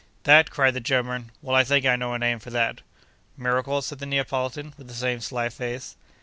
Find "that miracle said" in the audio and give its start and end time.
2.49-3.99